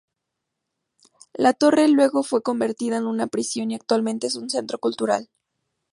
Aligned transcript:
La 1.33 1.53
torre 1.53 1.87
luego 1.87 2.23
fue 2.23 2.41
convertida 2.41 2.97
en 2.97 3.05
una 3.05 3.27
prisión 3.27 3.69
y 3.69 3.75
actualmente 3.75 4.25
es 4.25 4.35
un 4.35 4.49
centro 4.49 4.79
cultural. 4.79 5.29